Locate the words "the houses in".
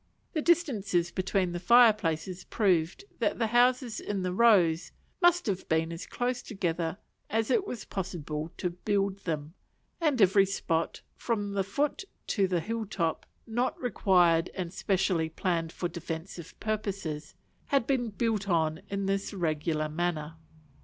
3.37-4.23